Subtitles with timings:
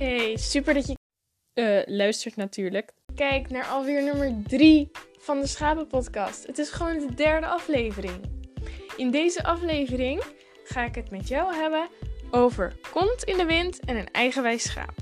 [0.00, 0.98] Hey, super dat je
[1.52, 2.92] Eh, luistert natuurlijk.
[3.14, 6.46] kijkt naar alweer nummer 3 van de Schapenpodcast.
[6.46, 8.14] Het is gewoon de derde aflevering.
[8.96, 10.22] In deze aflevering
[10.64, 11.88] ga ik het met jou hebben
[12.30, 14.94] over kont in de wind en een eigenwijs schaap.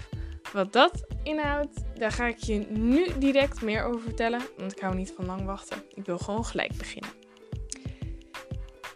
[0.52, 4.94] Wat dat inhoudt, daar ga ik je nu direct meer over vertellen, want ik hou
[4.94, 5.82] niet van lang wachten.
[5.94, 7.10] Ik wil gewoon gelijk beginnen.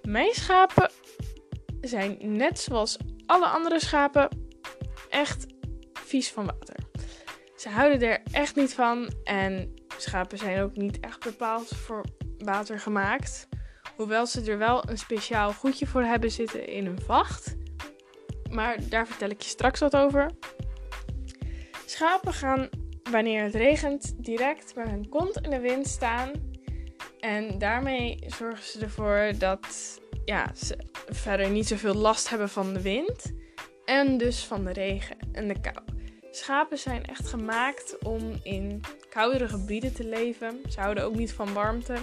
[0.03, 0.91] Mijn schapen
[1.81, 4.29] zijn net zoals alle andere schapen
[5.09, 5.47] echt
[6.13, 6.77] vies van water.
[7.57, 12.05] Ze houden er echt niet van en schapen zijn ook niet echt bepaald voor
[12.39, 13.49] water gemaakt.
[13.97, 17.57] Hoewel ze er wel een speciaal goedje voor hebben zitten in hun vacht.
[18.51, 20.31] Maar daar vertel ik je straks wat over.
[21.87, 22.69] Schapen gaan
[23.11, 26.31] wanneer het regent direct met hun kont in de wind staan.
[27.21, 32.83] En daarmee zorgen ze ervoor dat ja, ze verder niet zoveel last hebben van de
[32.83, 33.33] wind.
[33.85, 35.93] En dus van de regen en de kou.
[36.35, 40.61] Schapen zijn echt gemaakt om in koudere gebieden te leven.
[40.69, 41.97] Ze houden ook niet van warmte.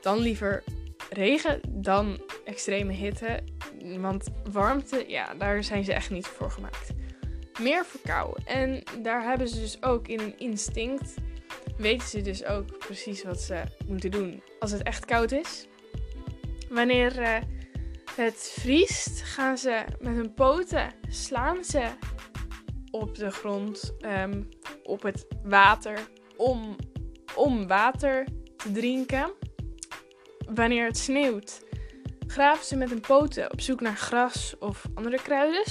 [0.00, 0.64] Dan liever
[1.10, 3.44] regen dan extreme hitte.
[3.98, 6.90] Want warmte, ja, daar zijn ze echt niet voor gemaakt.
[7.60, 8.36] Meer voor kou.
[8.44, 11.14] En daar hebben ze dus ook in een instinct.
[11.76, 15.66] Weten ze dus ook precies wat ze moeten doen als het echt koud is.
[16.68, 17.42] Wanneer eh,
[18.16, 21.88] het vriest, gaan ze met hun poten slaan ze
[22.92, 24.42] op de grond, ehm,
[24.82, 25.98] op het water,
[26.36, 26.76] om,
[27.34, 28.26] om water
[28.56, 29.32] te drinken.
[30.54, 31.64] Wanneer het sneeuwt,
[32.26, 35.64] graven ze met hun poten op zoek naar gras of andere kruiden.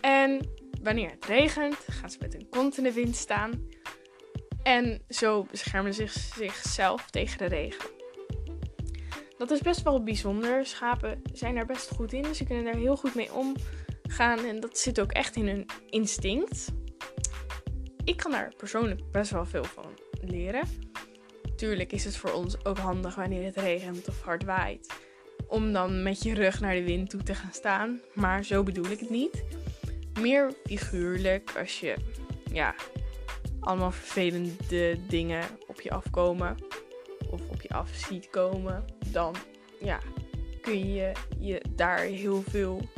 [0.00, 0.48] En
[0.82, 3.68] wanneer het regent, gaan ze met hun kont in de wind staan.
[4.62, 7.90] En zo beschermen ze zich, zichzelf tegen de regen.
[9.38, 10.66] Dat is best wel bijzonder.
[10.66, 12.34] Schapen zijn daar best goed in.
[12.34, 13.32] Ze kunnen daar heel goed mee
[14.14, 14.44] omgaan.
[14.44, 16.72] En dat zit ook echt in hun instinct.
[18.04, 20.68] Ik kan daar persoonlijk best wel veel van leren.
[21.56, 24.92] Tuurlijk is het voor ons ook handig wanneer het regent of hard waait.
[25.46, 28.00] Om dan met je rug naar de wind toe te gaan staan.
[28.14, 29.44] Maar zo bedoel ik het niet.
[30.20, 31.96] Meer figuurlijk als je
[32.52, 32.74] ja,
[33.60, 36.56] allemaal vervelende dingen op je afkomen.
[37.30, 38.84] Of op je af ziet komen.
[39.12, 39.34] Dan
[39.80, 39.98] ja,
[40.60, 42.88] kun je, je daar heel veel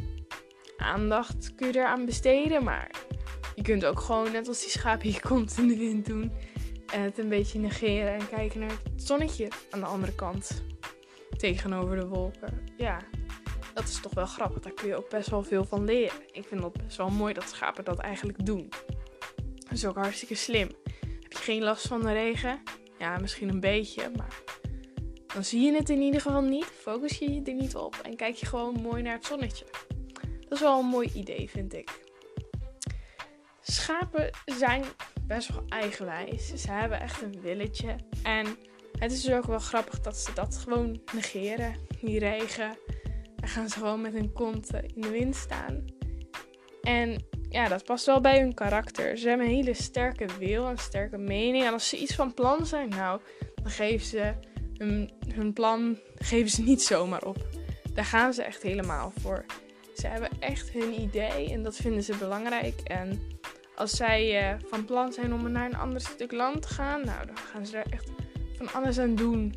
[0.77, 2.65] aandacht kun je eraan besteden.
[2.65, 2.91] Maar
[3.55, 6.33] je kunt ook gewoon net als die schapen je kont in de wind doen.
[6.93, 10.65] En het een beetje negeren en kijken naar het zonnetje aan de andere kant.
[11.37, 12.65] Tegenover de wolken.
[12.77, 12.99] Ja,
[13.75, 14.63] dat is toch wel grappig.
[14.63, 16.17] Daar kun je ook best wel veel van leren.
[16.33, 18.69] Ik vind het best wel mooi dat schapen dat eigenlijk doen.
[19.57, 20.71] Dat is ook hartstikke slim.
[21.23, 22.63] Heb je geen last van de regen?
[22.99, 24.43] Ja, misschien een beetje, maar
[25.27, 26.65] dan zie je het in ieder geval niet.
[26.65, 29.65] Focus je er niet op en kijk je gewoon mooi naar het zonnetje.
[30.49, 32.01] Dat is wel een mooi idee, vind ik.
[33.61, 34.85] Schapen zijn
[35.27, 36.55] best wel eigenwijs.
[36.55, 37.97] Ze hebben echt een willetje.
[38.23, 38.47] En
[38.99, 41.75] het is dus ook wel grappig dat ze dat gewoon negeren.
[42.01, 42.79] Die regen.
[43.37, 45.85] Dan gaan ze gewoon met hun kont in de wind staan.
[46.83, 49.19] En ja, dat past wel bij hun karakter.
[49.19, 51.65] Ze hebben een hele sterke wil, een sterke mening.
[51.65, 53.21] En als ze iets van plan zijn, nou,
[53.55, 54.35] dan geven ze
[54.77, 57.47] hun, hun plan geven ze niet zomaar op.
[57.93, 59.45] Daar gaan ze echt helemaal voor.
[59.97, 62.81] Ze hebben echt hun idee en dat vinden ze belangrijk.
[62.81, 63.21] En
[63.75, 67.27] als zij uh, van plan zijn om naar een ander stuk land te gaan, nou,
[67.27, 68.11] dan gaan ze daar echt
[68.57, 69.55] van alles aan doen.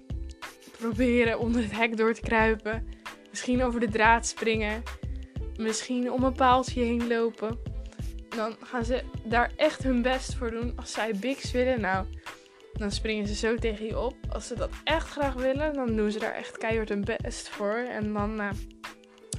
[0.78, 2.88] Proberen onder het hek door te kruipen.
[3.30, 4.84] Misschien over de draad springen.
[5.58, 7.60] Misschien om een paaltje heen lopen.
[8.30, 10.74] Dan gaan ze daar echt hun best voor doen.
[10.76, 12.06] Als zij bigs willen, nou,
[12.74, 14.16] dan springen ze zo tegen je op.
[14.30, 17.76] Als ze dat echt graag willen, dan doen ze daar echt keihard hun best voor.
[17.76, 18.50] En dan uh,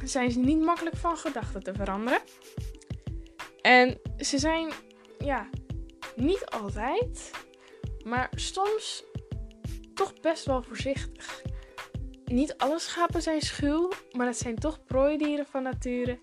[0.09, 2.21] zijn ze niet makkelijk van gedachten te veranderen.
[3.61, 4.72] En ze zijn,
[5.19, 5.49] ja,
[6.16, 7.31] niet altijd,
[8.05, 9.05] maar soms
[9.94, 11.43] toch best wel voorzichtig.
[12.25, 16.19] Niet alle schapen zijn schuw, maar het zijn toch prooidieren van nature.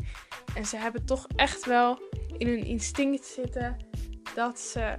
[0.55, 2.01] En ze hebben toch echt wel
[2.37, 3.77] in hun instinct zitten
[4.35, 4.95] dat ze,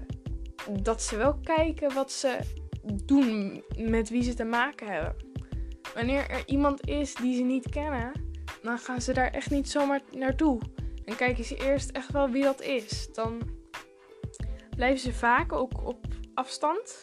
[0.82, 2.38] dat ze wel kijken wat ze
[3.04, 5.16] doen met wie ze te maken hebben.
[5.94, 8.12] Wanneer er iemand is die ze niet kennen,
[8.62, 10.60] dan gaan ze daar echt niet zomaar naartoe.
[11.05, 13.08] En kijken ze eerst echt wel wie dat is.
[13.12, 13.43] Dan
[14.76, 17.00] blijven ze vaak ook op afstand.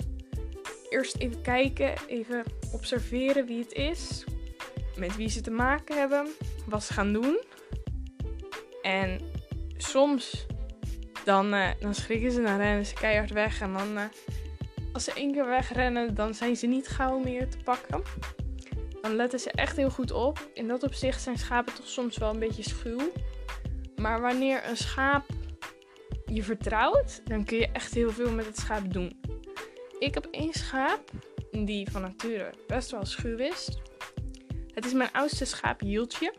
[0.90, 4.24] Eerst even kijken, even observeren wie het is.
[4.98, 6.28] Met wie ze te maken hebben.
[6.68, 7.40] Wat ze gaan doen.
[8.82, 9.20] En
[9.78, 10.46] soms
[11.24, 13.62] dan, uh, dan schrikken ze, dan rennen ze keihard weg.
[13.62, 14.04] En dan, uh,
[14.94, 18.02] als ze één keer wegrennen, dan zijn ze niet gauw meer te pakken.
[19.06, 20.50] Dan letten ze echt heel goed op.
[20.54, 23.12] In dat opzicht zijn schapen toch soms wel een beetje schuw.
[23.96, 25.26] Maar wanneer een schaap
[26.26, 29.20] je vertrouwt, dan kun je echt heel veel met het schaap doen.
[30.00, 31.12] Ik heb één schaap
[31.52, 33.70] die van nature best wel schuw is.
[34.74, 36.34] Het is mijn oudste schaap Jieltje.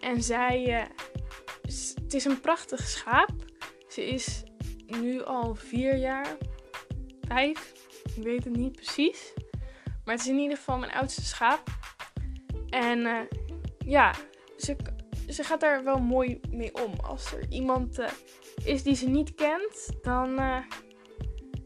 [0.00, 0.84] En zij, uh,
[2.02, 3.34] het is een prachtig schaap.
[3.88, 4.42] Ze is
[4.86, 6.36] nu al vier jaar,
[7.28, 7.72] vijf,
[8.16, 9.32] ik weet het niet precies.
[10.06, 11.62] Maar het is in ieder geval mijn oudste schaap.
[12.68, 13.20] En uh,
[13.78, 14.14] ja,
[14.56, 14.76] ze,
[15.28, 16.94] ze gaat daar wel mooi mee om.
[17.00, 18.08] Als er iemand uh,
[18.64, 20.58] is die ze niet kent, dan, uh,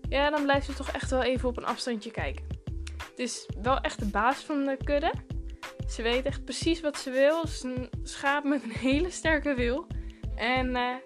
[0.08, 2.44] ja, dan blijft ze toch echt wel even op een afstandje kijken.
[3.10, 5.12] Het is wel echt de baas van de kudde.
[5.88, 7.46] Ze weet echt precies wat ze wil.
[7.46, 9.86] Ze is een schaap met een hele sterke wil.
[10.34, 11.00] En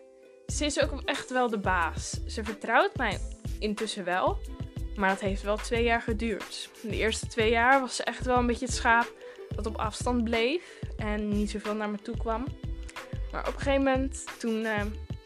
[0.47, 2.21] ze is ook echt wel de baas.
[2.27, 3.19] Ze vertrouwt mij
[3.59, 4.39] intussen wel.
[4.97, 6.71] Maar dat heeft wel twee jaar geduurd.
[6.83, 9.13] De eerste twee jaar was ze echt wel een beetje het schaap
[9.57, 12.45] dat op afstand bleef en niet zoveel naar me toe kwam.
[13.33, 14.81] Maar op een gegeven moment, toen, uh,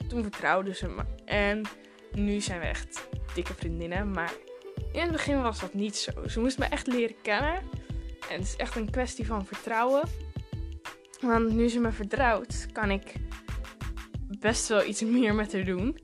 [0.08, 1.02] toen vertrouwde ze me.
[1.24, 1.62] En
[2.12, 4.10] nu zijn we echt dikke vriendinnen.
[4.10, 4.32] Maar
[4.92, 6.10] in het begin was dat niet zo.
[6.28, 7.54] Ze moest me echt leren kennen.
[8.30, 10.08] En het is echt een kwestie van vertrouwen.
[11.20, 13.12] Want nu ze me vertrouwt, kan ik
[14.38, 15.98] best wel iets meer met haar doen.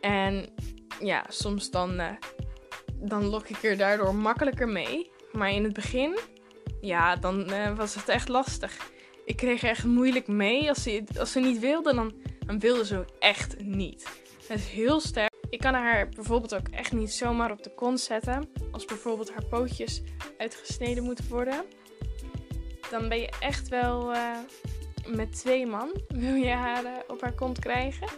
[0.00, 0.48] En
[1.00, 2.10] ja, soms dan, uh,
[2.98, 5.10] dan lok ik er daardoor makkelijker mee.
[5.32, 6.18] Maar in het begin,
[6.80, 8.90] ja, dan uh, was het echt lastig.
[9.24, 10.68] Ik kreeg er echt moeilijk mee.
[10.68, 12.12] Als ze, als ze niet wilde, dan,
[12.46, 14.08] dan wilde ze echt niet.
[14.46, 15.34] Het is heel sterk.
[15.50, 18.48] Ik kan haar bijvoorbeeld ook echt niet zomaar op de kont zetten.
[18.72, 20.02] Als bijvoorbeeld haar pootjes
[20.38, 21.64] uitgesneden moeten worden.
[22.90, 24.36] Dan ben je echt wel uh,
[25.06, 26.00] met twee man.
[26.08, 28.08] Wil je haar uh, op haar kont krijgen.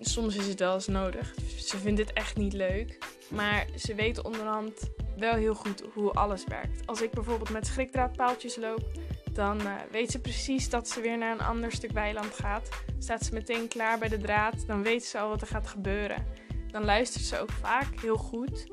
[0.00, 1.34] Soms is het wel eens nodig.
[1.58, 2.98] Ze vindt het echt niet leuk.
[3.28, 6.86] Maar ze weet onderhand wel heel goed hoe alles werkt.
[6.86, 8.90] Als ik bijvoorbeeld met schrikdraadpaaltjes loop,
[9.32, 12.68] dan uh, weet ze precies dat ze weer naar een ander stuk weiland gaat.
[12.98, 16.26] Staat ze meteen klaar bij de draad, dan weet ze al wat er gaat gebeuren.
[16.70, 18.66] Dan luistert ze ook vaak heel goed.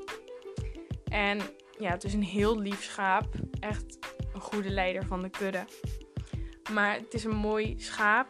[1.04, 1.40] En
[1.78, 3.34] ja, het is een heel lief schaap.
[3.60, 3.98] Echt
[4.34, 5.64] een goede leider van de kudde.
[6.72, 8.28] Maar het is een mooi schaap.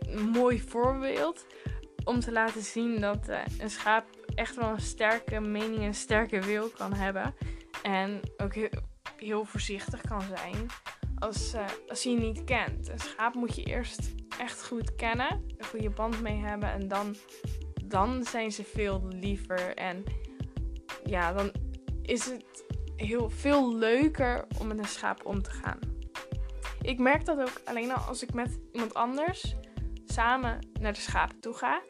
[0.00, 1.46] Een mooi voorbeeld
[2.04, 4.04] om te laten zien dat uh, een schaap
[4.40, 7.34] echt wel een sterke mening en sterke wil kan hebben.
[7.82, 8.54] En ook
[9.16, 10.66] heel, voorzichtig kan zijn
[11.18, 12.88] als, uh, als je je niet kent.
[12.88, 17.16] Een schaap moet je eerst echt goed kennen, een goede band mee hebben en dan,
[17.84, 19.76] dan zijn ze veel liever.
[19.76, 20.04] En
[21.04, 21.52] ja, dan
[22.02, 22.64] is het
[22.96, 25.78] heel veel leuker om met een schaap om te gaan.
[26.82, 29.54] Ik merk dat ook alleen al als ik met iemand anders
[30.06, 31.82] samen naar de schapen toe ga.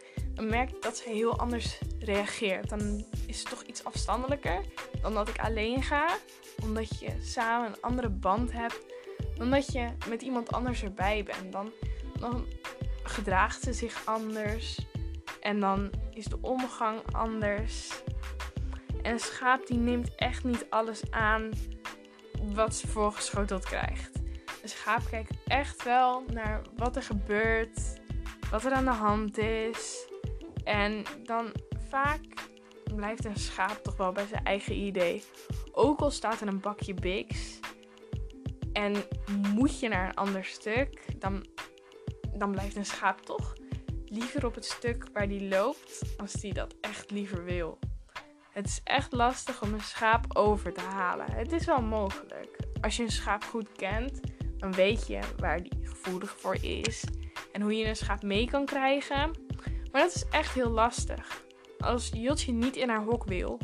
[0.49, 2.69] Merk dat ze heel anders reageert.
[2.69, 4.61] Dan is het toch iets afstandelijker
[5.03, 6.09] dan dat ik alleen ga.
[6.63, 8.81] Omdat je samen een andere band hebt.
[9.35, 11.53] Dan dat je met iemand anders erbij bent.
[11.53, 11.73] Dan,
[12.21, 12.47] dan
[13.03, 14.79] gedraagt ze zich anders.
[15.41, 18.03] En dan is de omgang anders.
[19.03, 21.51] En een schaap die neemt echt niet alles aan
[22.55, 24.19] wat ze voorgeschoteld krijgt.
[24.63, 28.01] Een schaap kijkt echt wel naar wat er gebeurt,
[28.51, 30.10] wat er aan de hand is.
[30.71, 31.53] En dan
[31.89, 32.21] vaak
[32.95, 35.23] blijft een schaap toch wel bij zijn eigen idee.
[35.73, 37.59] Ook al staat er een bakje Bix
[38.73, 38.95] en
[39.55, 41.47] moet je naar een ander stuk, dan,
[42.35, 43.53] dan blijft een schaap toch
[44.05, 47.79] liever op het stuk waar die loopt als die dat echt liever wil.
[48.51, 51.33] Het is echt lastig om een schaap over te halen.
[51.33, 52.57] Het is wel mogelijk.
[52.81, 54.21] Als je een schaap goed kent,
[54.59, 57.05] dan weet je waar die gevoelig voor is
[57.53, 59.49] en hoe je een schaap mee kan krijgen.
[59.93, 61.45] Maar dat is echt heel lastig.
[61.79, 63.59] Als Jotje niet in haar hok wil,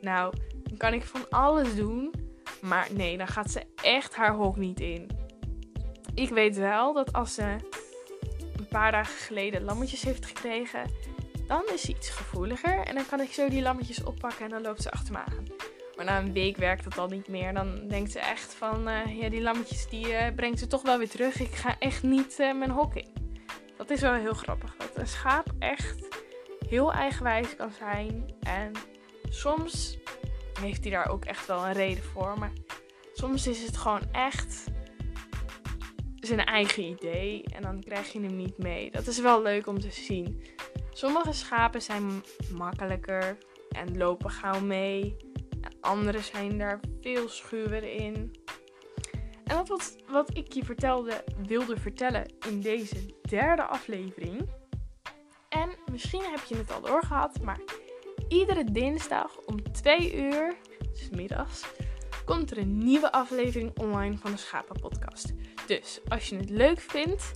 [0.00, 2.14] nou, dan kan ik van alles doen.
[2.60, 5.10] Maar nee, dan gaat ze echt haar hok niet in.
[6.14, 7.56] Ik weet wel dat als ze
[8.56, 10.90] een paar dagen geleden lammetjes heeft gekregen,
[11.46, 12.78] dan is ze iets gevoeliger.
[12.78, 15.46] En dan kan ik zo die lammetjes oppakken en dan loopt ze achter me aan.
[15.96, 17.54] Maar na een week werkt dat al niet meer.
[17.54, 20.98] Dan denkt ze echt van, uh, ja, die lammetjes die uh, brengt ze toch wel
[20.98, 21.40] weer terug.
[21.40, 23.19] Ik ga echt niet uh, mijn hok in.
[23.90, 24.76] Is wel heel grappig.
[24.76, 26.08] Dat een schaap echt
[26.68, 28.34] heel eigenwijs kan zijn.
[28.40, 28.72] En
[29.28, 29.98] soms
[30.60, 32.38] heeft hij daar ook echt wel een reden voor.
[32.38, 32.52] Maar
[33.12, 34.64] soms is het gewoon echt
[36.20, 37.42] zijn eigen idee.
[37.42, 38.90] En dan krijg je hem niet mee.
[38.90, 40.42] Dat is wel leuk om te zien.
[40.90, 45.16] Sommige schapen zijn makkelijker en lopen gauw mee.
[45.80, 48.39] Andere zijn daar veel schuwer in.
[49.50, 54.48] En dat wat ik je vertelde, wilde vertellen in deze derde aflevering.
[55.48, 57.60] En misschien heb je het al doorgehad, maar
[58.28, 60.56] iedere dinsdag om 2 uur,
[60.92, 61.64] dus middags,
[62.24, 65.32] komt er een nieuwe aflevering online van de Schapen Podcast.
[65.66, 67.32] Dus als je het leuk vindt,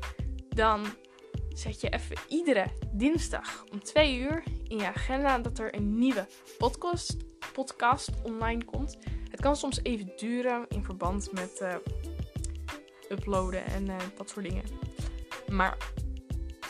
[0.49, 0.85] dan
[1.49, 6.27] zet je even iedere dinsdag om 2 uur in je agenda dat er een nieuwe
[6.59, 7.17] podcast,
[7.53, 8.99] podcast online komt.
[9.45, 11.75] Kan soms even duren in verband met uh,
[13.09, 14.65] uploaden en uh, dat soort dingen.
[15.49, 15.77] Maar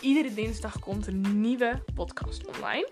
[0.00, 2.90] iedere dinsdag komt een nieuwe podcast online.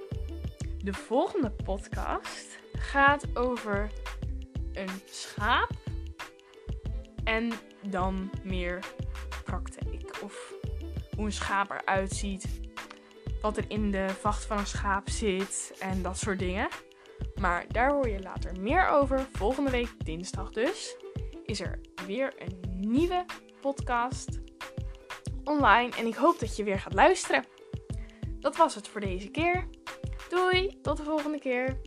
[0.79, 3.91] De volgende podcast gaat over
[4.73, 5.71] een schaap
[7.25, 8.85] en dan meer
[9.45, 10.23] praktijk.
[10.23, 10.53] Of
[11.17, 12.61] hoe een schaap eruit ziet.
[13.41, 16.69] Wat er in de vacht van een schaap zit en dat soort dingen.
[17.41, 19.27] Maar daar hoor je later meer over.
[19.33, 20.97] Volgende week, dinsdag dus,
[21.45, 23.25] is er weer een nieuwe
[23.61, 24.41] podcast
[25.45, 25.97] online.
[25.97, 27.45] En ik hoop dat je weer gaat luisteren.
[28.41, 29.69] Dat was het voor deze keer.
[30.29, 31.81] Doei, tot de volgende keer.